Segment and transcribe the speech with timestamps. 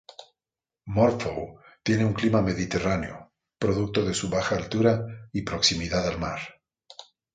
[0.95, 6.39] Morphou tiene un clima mediterráneo, producto de su baja altura y proximidad al mar.